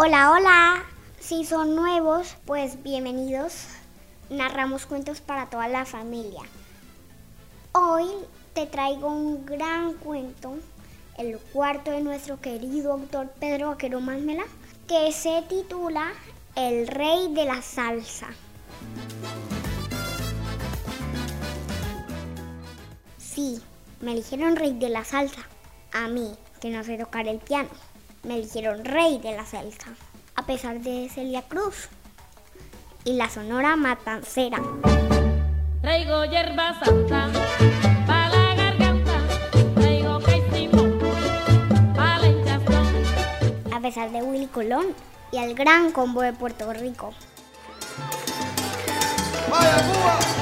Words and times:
Hola, 0.00 0.30
hola. 0.30 0.84
Si 1.18 1.44
son 1.44 1.74
nuevos, 1.74 2.36
pues 2.46 2.84
bienvenidos. 2.84 3.64
Narramos 4.30 4.86
cuentos 4.86 5.20
para 5.20 5.46
toda 5.46 5.66
la 5.66 5.84
familia. 5.86 6.42
Hoy 7.72 8.06
te 8.54 8.66
traigo 8.66 9.08
un 9.08 9.44
gran 9.44 9.94
cuento, 9.94 10.54
el 11.16 11.36
cuarto 11.52 11.90
de 11.90 12.00
nuestro 12.00 12.40
querido 12.40 12.92
autor 12.92 13.30
Pedro 13.40 13.70
Vaquero 13.70 14.00
Másmela, 14.00 14.44
que 14.86 15.10
se 15.10 15.42
titula 15.48 16.12
El 16.54 16.86
Rey 16.86 17.34
de 17.34 17.44
la 17.46 17.60
Salsa. 17.60 18.28
Sí, 23.16 23.60
me 24.00 24.12
eligieron 24.12 24.54
Rey 24.54 24.78
de 24.78 24.90
la 24.90 25.02
Salsa. 25.02 25.42
A 25.92 26.06
mí, 26.06 26.36
que 26.60 26.70
no 26.70 26.84
sé 26.84 26.96
tocar 26.98 27.26
el 27.26 27.40
piano, 27.40 27.70
me 28.22 28.36
eligieron 28.36 28.84
Rey 28.84 29.18
de 29.18 29.36
la 29.36 29.44
Salsa. 29.44 29.88
A 30.34 30.46
pesar 30.46 30.80
de 30.80 31.08
Celia 31.08 31.42
Cruz 31.42 31.88
y 33.04 33.14
la 33.14 33.28
Sonora 33.28 33.76
Matancera. 33.76 34.60
Traigo 35.80 36.24
hierba 36.24 36.78
santa 36.84 37.28
para 38.06 38.28
la 38.28 38.54
garganta, 38.54 39.12
traigo 39.74 40.20
caicimo 40.20 40.98
para 41.94 42.18
la 42.18 42.28
hinchazón. 42.28 43.72
A 43.72 43.80
pesar 43.80 44.10
de 44.10 44.22
Willy 44.22 44.46
Colón 44.46 44.86
y 45.32 45.38
al 45.38 45.54
gran 45.54 45.92
combo 45.92 46.22
de 46.22 46.32
Puerto 46.32 46.72
Rico. 46.72 47.12
¡Vaya 49.50 49.76
Cuba! 49.92 50.37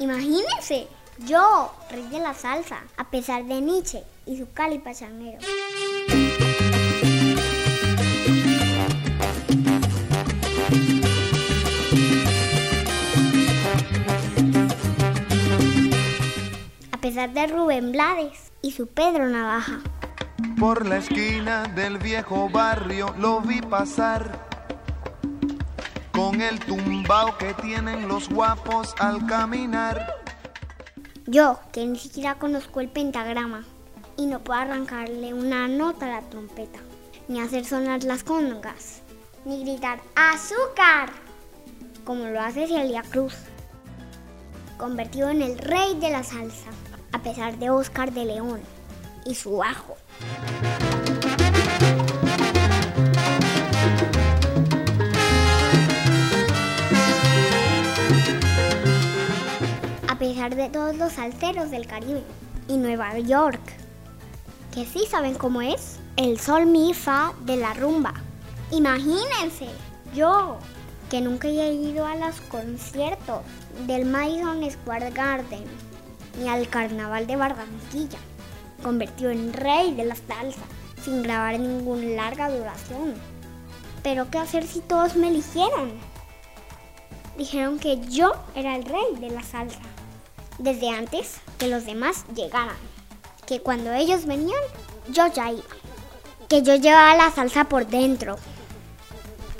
Imagínense, 0.00 0.88
yo, 1.26 1.70
rey 1.90 2.08
de 2.08 2.20
la 2.20 2.32
salsa, 2.32 2.78
a 2.96 3.10
pesar 3.10 3.44
de 3.44 3.60
Nietzsche 3.60 4.02
y 4.24 4.38
su 4.38 4.50
cali 4.50 4.78
pachanguero. 4.78 5.40
A 16.92 16.96
pesar 17.02 17.34
de 17.34 17.46
Rubén 17.48 17.92
Blades 17.92 18.52
y 18.62 18.72
su 18.72 18.86
Pedro 18.86 19.28
Navaja. 19.28 19.80
Por 20.58 20.86
la 20.86 20.96
esquina 20.96 21.64
del 21.64 21.98
viejo 21.98 22.48
barrio 22.48 23.14
lo 23.18 23.42
vi 23.42 23.60
pasar 23.60 24.49
con 26.20 26.42
el 26.42 26.60
tumbao 26.60 27.38
que 27.38 27.54
tienen 27.54 28.06
los 28.06 28.28
guapos 28.28 28.94
al 28.98 29.26
caminar. 29.26 30.16
Yo, 31.26 31.58
que 31.72 31.86
ni 31.86 31.98
siquiera 31.98 32.34
conozco 32.34 32.80
el 32.80 32.90
pentagrama 32.90 33.64
y 34.18 34.26
no 34.26 34.40
puedo 34.40 34.60
arrancarle 34.60 35.32
una 35.32 35.66
nota 35.66 36.04
a 36.04 36.20
la 36.20 36.28
trompeta, 36.28 36.78
ni 37.26 37.40
hacer 37.40 37.64
sonar 37.64 38.04
las 38.04 38.22
congas, 38.22 39.00
ni 39.46 39.64
gritar 39.64 40.02
¡Azúcar! 40.14 41.08
como 42.04 42.26
lo 42.26 42.42
hace 42.42 42.66
Celia 42.66 43.02
Cruz, 43.02 43.36
convertido 44.76 45.30
en 45.30 45.40
el 45.40 45.56
rey 45.56 45.98
de 46.00 46.10
la 46.10 46.22
salsa, 46.22 46.68
a 47.12 47.22
pesar 47.22 47.56
de 47.56 47.70
Oscar 47.70 48.12
de 48.12 48.26
León 48.26 48.60
y 49.24 49.34
su 49.36 49.56
bajo. 49.56 49.96
De 60.48 60.70
todos 60.70 60.96
los 60.96 61.12
salseros 61.12 61.70
del 61.70 61.86
Caribe 61.86 62.22
y 62.66 62.78
Nueva 62.78 63.18
York, 63.18 63.60
que 64.72 64.86
sí 64.86 65.04
saben 65.06 65.34
cómo 65.34 65.60
es 65.60 65.98
el 66.16 66.40
sol 66.40 66.64
mi 66.64 66.94
fa 66.94 67.34
de 67.42 67.58
la 67.58 67.74
rumba. 67.74 68.14
Imagínense, 68.70 69.66
yo 70.14 70.56
que 71.10 71.20
nunca 71.20 71.46
he 71.46 71.74
ido 71.74 72.06
a 72.06 72.16
los 72.16 72.40
conciertos 72.42 73.42
del 73.86 74.06
Madison 74.06 74.68
Square 74.70 75.10
Garden 75.10 75.64
ni 76.40 76.48
al 76.48 76.68
carnaval 76.68 77.26
de 77.26 77.36
Barranquilla, 77.36 78.18
convertido 78.82 79.30
en 79.30 79.52
rey 79.52 79.92
de 79.92 80.06
la 80.06 80.16
salsa 80.16 80.62
sin 81.04 81.22
grabar 81.22 81.60
ninguna 81.60 82.16
larga 82.16 82.48
duración. 82.48 83.14
Pero 84.02 84.30
¿qué 84.30 84.38
hacer 84.38 84.66
si 84.66 84.80
todos 84.80 85.16
me 85.16 85.28
eligieron? 85.28 85.92
Dijeron 87.36 87.78
que 87.78 88.00
yo 88.08 88.32
era 88.54 88.74
el 88.74 88.86
rey 88.86 89.16
de 89.20 89.28
la 89.28 89.42
salsa, 89.42 89.80
desde 90.58 90.90
antes 90.90 91.40
que 91.58 91.68
los 91.68 91.86
demás 91.86 92.24
llegaran. 92.34 92.76
Que 93.46 93.60
cuando 93.60 93.92
ellos 93.92 94.26
venían, 94.26 94.60
yo 95.08 95.26
ya 95.26 95.50
iba. 95.50 95.62
Que 96.48 96.62
yo 96.62 96.74
llevaba 96.76 97.16
la 97.16 97.30
salsa 97.30 97.64
por 97.64 97.86
dentro. 97.86 98.36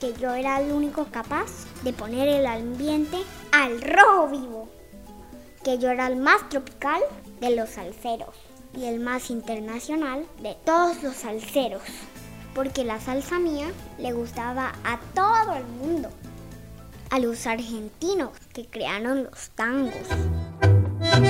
Que 0.00 0.12
yo 0.14 0.34
era 0.34 0.60
el 0.60 0.72
único 0.72 1.06
capaz 1.06 1.46
de 1.82 1.92
poner 1.92 2.28
el 2.28 2.46
ambiente 2.46 3.18
al 3.52 3.80
rojo 3.80 4.28
vivo. 4.28 4.68
Que 5.64 5.78
yo 5.78 5.90
era 5.90 6.06
el 6.06 6.16
más 6.16 6.48
tropical 6.48 7.00
de 7.40 7.54
los 7.56 7.70
salseros 7.70 8.34
y 8.76 8.84
el 8.84 9.00
más 9.00 9.30
internacional 9.30 10.26
de 10.40 10.56
todos 10.64 11.02
los 11.02 11.16
salseros. 11.16 11.82
Porque 12.54 12.84
la 12.84 13.00
salsa 13.00 13.38
mía 13.38 13.68
le 13.98 14.12
gustaba 14.12 14.72
a 14.84 14.98
todo 15.14 15.56
el 15.56 15.66
mundo. 15.66 16.08
A 17.10 17.18
los 17.18 17.46
argentinos 17.46 18.30
que 18.52 18.66
crearon 18.66 19.24
los 19.24 19.50
tangos. 19.50 20.08
A 21.16 21.22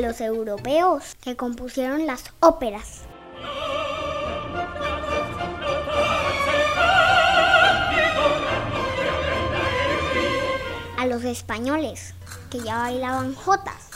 los 0.00 0.20
europeos 0.20 1.14
que 1.20 1.36
compusieron 1.36 2.06
las 2.06 2.24
óperas. 2.40 3.02
A 10.98 11.06
los 11.06 11.22
españoles 11.22 12.14
que 12.50 12.58
ya 12.58 12.78
bailaban 12.78 13.32
jotas. 13.36 13.89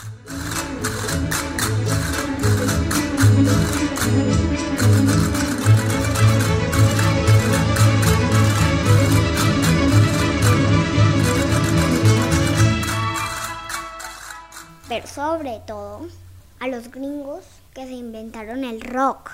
Pero 14.88 15.06
sobre 15.08 15.60
todo 15.66 16.06
a 16.60 16.68
los 16.68 16.90
gringos 16.90 17.44
que 17.74 17.84
se 17.84 17.92
inventaron 17.92 18.62
el 18.64 18.80
rock. 18.80 19.30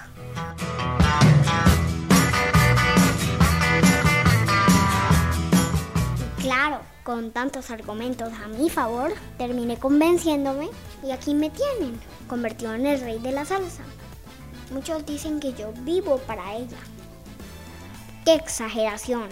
Y 6.39 6.43
claro, 6.43 6.81
con 7.03 7.31
tantos 7.33 7.71
argumentos 7.71 8.33
a 8.43 8.49
mi 8.49 8.71
favor, 8.71 9.13
terminé 9.37 9.79
convenciéndome 9.79 10.71
y 11.05 11.11
aquí 11.11 11.35
me 11.35 11.51
tienen, 11.51 12.01
convertido 12.27 12.75
en 12.75 12.87
el 12.87 13.01
rey 13.01 13.19
de 13.19 13.33
la 13.33 13.45
salsa. 13.45 13.83
Muchos 14.71 15.05
dicen 15.05 15.41
que 15.41 15.53
yo 15.53 15.73
vivo 15.81 16.19
para 16.19 16.55
ella. 16.55 16.79
¡Qué 18.25 18.35
exageración! 18.35 19.29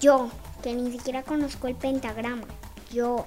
Yo, 0.00 0.30
que 0.62 0.74
ni 0.74 0.90
siquiera 0.90 1.22
conozco 1.22 1.68
el 1.68 1.74
pentagrama. 1.74 2.46
Yo, 2.90 3.26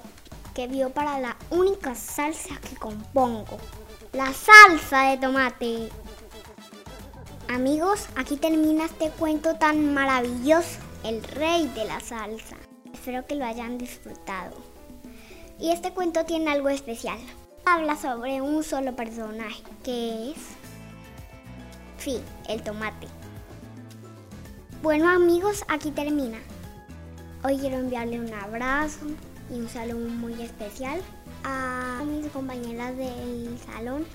que 0.55 0.67
vivo 0.67 0.89
para 0.89 1.19
la 1.19 1.37
única 1.49 1.93
salsa 1.95 2.59
que 2.59 2.75
compongo. 2.75 3.57
La 4.13 4.33
salsa 4.33 5.09
de 5.09 5.17
tomate. 5.17 5.89
Amigos, 7.49 8.07
aquí 8.15 8.37
termina 8.37 8.85
este 8.85 9.09
cuento 9.09 9.55
tan 9.55 9.93
maravilloso. 9.93 10.79
El 11.03 11.23
rey 11.23 11.67
de 11.67 11.85
la 11.85 11.99
salsa. 11.99 12.57
Espero 12.93 13.25
que 13.25 13.35
lo 13.35 13.45
hayan 13.45 13.77
disfrutado. 13.77 14.55
Y 15.59 15.71
este 15.71 15.91
cuento 15.91 16.25
tiene 16.25 16.51
algo 16.51 16.69
especial. 16.69 17.19
Habla 17.65 17.95
sobre 17.95 18.41
un 18.41 18.63
solo 18.63 18.95
personaje, 18.95 19.63
que 19.83 20.31
es... 20.31 20.60
Sí, 22.01 22.19
el 22.49 22.63
tomate. 22.63 23.07
Bueno 24.81 25.07
amigos, 25.07 25.63
aquí 25.67 25.91
termina. 25.91 26.39
Hoy 27.43 27.59
quiero 27.59 27.77
enviarle 27.77 28.19
un 28.19 28.33
abrazo 28.33 29.05
y 29.51 29.59
un 29.59 29.69
saludo 29.69 30.09
muy 30.09 30.41
especial 30.41 30.99
a 31.43 32.01
mis 32.03 32.25
compañeras 32.31 32.97
del 32.97 33.55
salón 33.67 34.07